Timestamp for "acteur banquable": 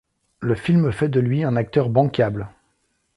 1.55-2.47